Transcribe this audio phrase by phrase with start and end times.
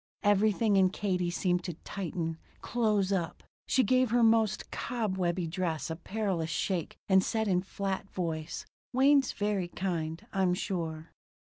[0.23, 3.43] Everything in Katie seemed to tighten close up.
[3.67, 9.31] She gave her most cobwebby dress a perilous shake and said in flat voice: "Wayne's
[9.33, 11.11] very kind, I'm sure."